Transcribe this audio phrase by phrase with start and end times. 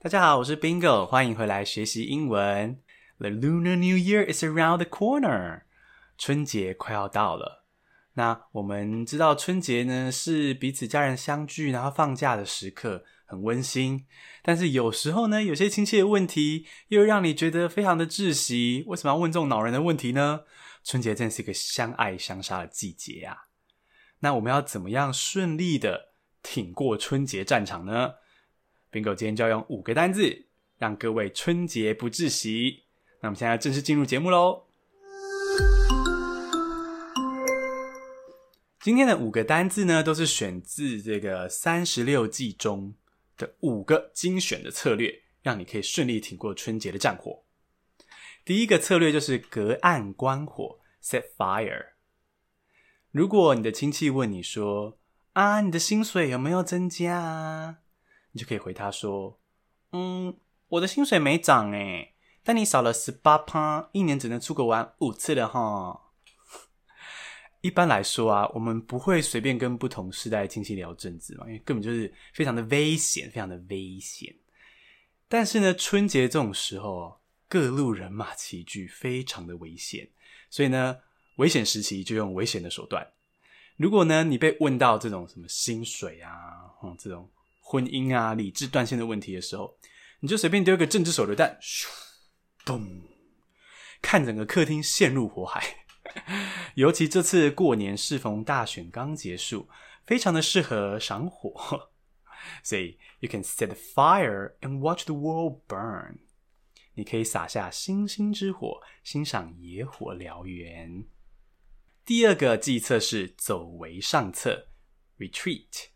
[0.00, 2.80] 大家好，我是 Bingo，欢迎回来学习英文。
[3.18, 5.62] The Lunar New Year is around the corner，
[6.16, 7.64] 春节快要到了。
[8.12, 14.06] 那我们知道春节呢是彼此家人相聚，然后放假的时刻，很温馨。
[14.44, 18.84] 但是有时候呢，有些亲戚的问题又让你觉得非常的窒息。
[18.86, 20.42] 为什么要问这种恼人的问题呢？
[20.84, 23.38] 春节真是一个相爱相杀的季节呀、啊。
[24.20, 28.12] 那我们要怎么样顺利的挺过春节战场呢
[28.90, 30.46] ？Bingo 今天就要用五个单字，
[30.78, 32.84] 让各位春节不窒息。
[33.20, 34.64] 那我们现在正式进入节目喽。
[38.80, 42.94] 今天的五个单字呢，都是选自这个三十六计中
[43.36, 47.42] 的五个精选的策略，让你可以顺利挺过春节的战火。
[48.44, 51.88] 第一个策略就是隔岸观火，set fire。
[53.10, 54.96] 如果你的亲戚问你说
[55.34, 57.78] ：“啊，你的薪水有没有增加啊？”
[58.32, 59.38] 你就可以回他说
[59.92, 60.36] ：“嗯，
[60.68, 66.12] 我的薪水没涨诶，但你少了十八趴，一年只能出国玩五次了哈。”
[67.60, 74.34] 一般来说啊，我们不会随便跟不同世代亲戚聊政治嘛，因为根本就是非常的危险，非常的危险。
[75.28, 80.08] 但是呢，春节这种时候，各路人马齐聚，非常的危险，
[80.50, 80.98] 所以呢。
[81.38, 83.12] 危险时期就用危险的手段。
[83.76, 86.32] 如果呢，你被问到这种什么薪水啊，
[86.82, 87.30] 嗯，这种
[87.70, 89.76] 婚姻啊、理智断线的问题的时候，
[90.20, 91.86] 你就随便丢一个政治手榴弹，咻，
[92.64, 93.02] 咚，
[94.00, 95.84] 看整个客厅陷入火海。
[96.76, 99.68] 尤其这次过年适逢大选刚结束，
[100.06, 101.90] 非常的适合赏火。
[102.62, 106.20] 所以，you can set a fire and watch the world burn。
[106.94, 111.04] 你可以撒下星星之火，欣赏野火燎原。
[112.06, 114.68] 第二个计策是走为上策
[115.18, 115.88] ，retreat。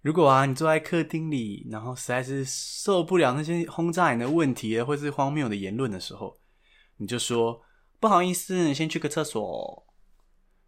[0.00, 6.38] 如果啊，你坐在客厅里，然后实在是受不了那些轰炸你的问题或是荒谬的言论的时候，
[6.98, 7.60] 你就说
[7.98, 9.86] 不好意思，先去个厕所。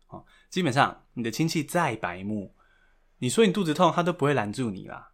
[0.08, 2.56] 哦，基本上你的亲戚再白目，
[3.19, 5.12] 你说你肚子痛，他都不会拦住你啦。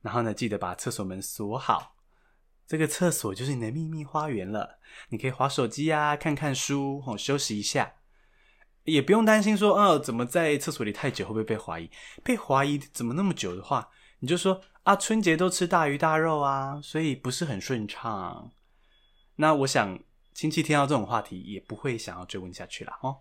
[0.00, 1.96] 然后呢，记得把厕所门锁好，
[2.64, 4.78] 这个厕所就是你的秘密花园了。
[5.08, 7.94] 你可以划手机啊，看看书，哦，休息一下。
[8.84, 11.90] 也不用担心说，哦，怎么在厕所里太久会不会被怀疑？
[12.24, 13.90] 被怀疑怎么那么久的话，
[14.20, 18.52] 你就说啊，春节都吃大鱼大肉啊，所以不是很顺畅。
[19.36, 19.98] 那我想
[20.32, 23.18] 亲戚听到这种话题也不会想要追问下去了哦。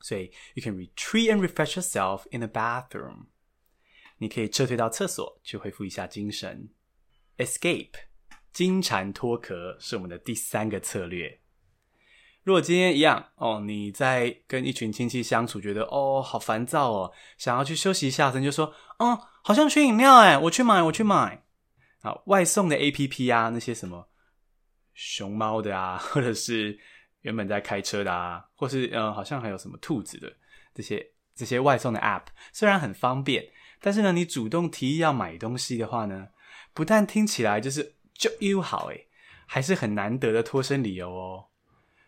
[0.00, 3.26] 所以，you can retreat and refresh yourself in the bathroom。
[4.18, 6.70] 你可以撤退到厕所去恢复一下精神。
[7.38, 7.92] Escape，
[8.52, 11.40] 金蝉脱壳是我们的第三个策略。
[12.46, 21.42] 如果今天一样哦，你在跟一群亲戚相处，觉得哦好烦躁哦，想要去休息一下，你就说，哦，好像缺饮料诶，我去买，我去买。
[22.02, 24.08] 好，外送的 APP 啊，那些什么
[24.94, 26.78] 熊猫的啊，或者是
[27.22, 30.32] 原本在开车的啊，或是嗯，好像还有什么兔子的
[30.72, 33.44] 这些这些外送的 App，虽然很方便，
[33.80, 36.28] 但是呢，你主动提议要买东西的话呢，
[36.72, 39.08] 不但听起来就是就又好诶，
[39.46, 41.46] 还是很难得的脱身理由哦。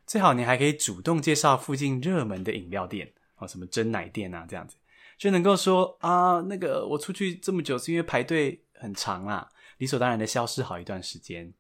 [0.09, 4.75] 最好你还可以主动介绍附近热门的饮料店哦，什么真奶店啊，这样子
[5.19, 9.47] 就能够说啊，那个我出去这么久是因为排队很长啦，
[9.77, 11.53] 理所当然的消失好一段时间。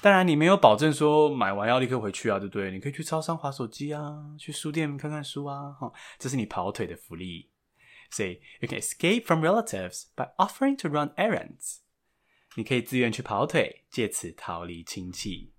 [0.00, 2.72] 当然你没有保证说买完要立刻回去啊，对不对？
[2.72, 7.48] 你可以去超商滑手机啊，去书店看看书啊，哈，这是你跑腿的福利。
[8.10, 11.78] 所以 you can escape from relatives by offering to run errands。
[12.56, 15.52] 你可以自愿去跑腿，借此逃离亲戚。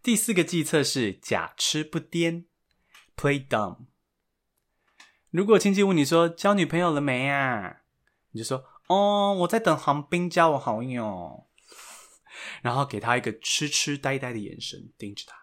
[0.00, 2.44] 第四个计策是假痴不癫
[3.16, 3.86] ，play dumb。
[5.30, 7.82] 如果亲戚问你说交女朋友了没啊，
[8.30, 11.48] 你就说哦，我在等航兵加我好友，
[12.62, 15.36] 然后给他一个痴痴呆呆的眼神盯着他。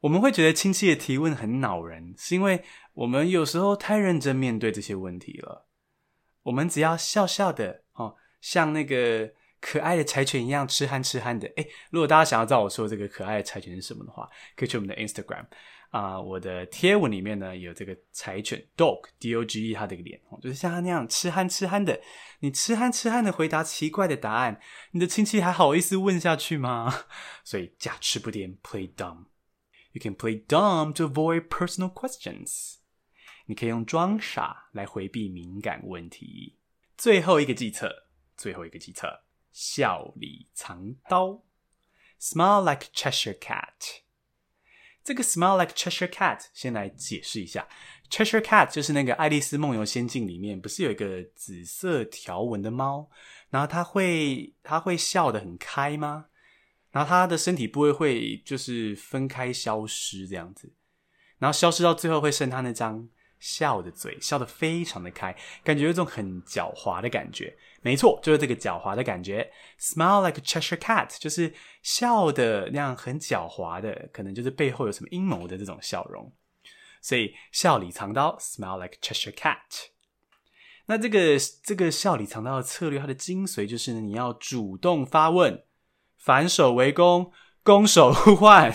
[0.00, 5.68] 我们会觉得亲戚的提问很恼人，是因为我们有时候太认真面对这些问题了。
[6.44, 9.34] 我们只要笑笑的哦，像那个。
[9.60, 15.46] 可爱的柴犬一样痴憨痴憨的，诶，如果大家想要知道我说这个可爱的柴犬是什么的话，可以去我们的 Instagram
[15.90, 21.98] 啊、我的贴文里面呢有这个柴犬 dog d o g e 它的个脸，就是像它那样痴憨痴憨的。
[22.40, 24.60] 你痴憨痴憨的回答奇怪的答案，
[24.90, 27.06] 你的亲戚还好意思问下去吗？
[27.42, 32.74] 所以假痴不癫，play dumb，you can play dumb to avoid personal questions。
[33.46, 36.58] 你可以用装傻来回避敏感问题。
[36.98, 37.90] 最后一个计策，
[38.36, 39.08] 最后一个计策。
[39.52, 41.42] 笑里藏刀
[42.20, 44.02] ，smile like Cheshire Cat。
[45.02, 47.66] 这个 smile like Cheshire Cat，先来解释一下
[48.10, 53.08] ，Cheshire Cat 就是那个《爱丽丝梦游仙境》里面不是有一个紫色条纹的猫，
[53.48, 56.26] 然后它会它会笑得很开吗？
[56.90, 60.72] 然后它的身体部位会就是分开消失这样子，
[61.38, 67.56] 然后消失到最后会剩它那张笑的嘴，笑得非常的开，感觉有种很狡猾的感觉。
[67.80, 69.50] 没错，就是这个狡猾的感觉。
[69.78, 76.32] Smile like a Cheshire cat，就是笑的那样很狡猾的，可能就是背后有什么阴谋的这种笑容。
[77.00, 79.88] 所以笑里藏刀，Smile like a Cheshire cat。
[80.86, 85.62] 那这个这个笑里藏刀的策略，它的精髓就是呢，你要主动发问，
[86.16, 87.30] 反手为攻，
[87.62, 88.74] 攻守互换。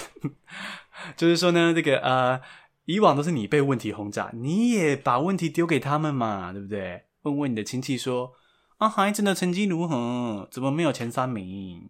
[1.17, 2.39] 就是说呢，这个呃，
[2.85, 7.03] 以往都是你被问题轰炸，你也把问题丢给他们嘛，对不对？
[7.23, 8.35] 问问你的亲戚说。
[8.77, 10.49] 啊，孩子的成绩如何？
[10.51, 11.89] 怎么没有前三名？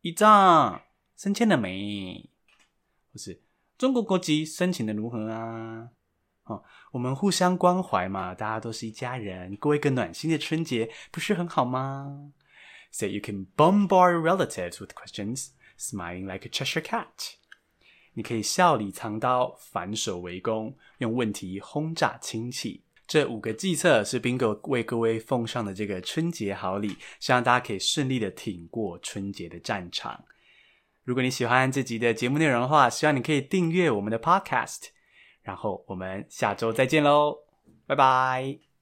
[0.00, 0.80] 姨丈
[1.16, 2.30] 升迁了没？
[3.12, 3.42] 不是，
[3.78, 5.90] 中国国籍申请的如何啊？
[6.44, 12.32] 哦，我们互相关怀嘛，大家都是一家人，过一个暖心的春节，不是很好吗
[12.90, 17.36] ？So you can bombard relatives with questions, smiling like a Cheshire cat。
[18.14, 22.82] 你可以笑里藏刀，反手为攻，用问题轰炸亲戚。
[23.06, 30.24] 这五个计策是 Bingo 为各位奉上的这个春节好礼，希望大家可以顺利的挺过春节的战场。
[31.02, 34.84] 如果你喜欢这集的节目内容的话，希望你可以订阅我们的 Podcast，
[35.42, 37.36] 然后我们下周再见喽，
[37.86, 38.73] 拜拜。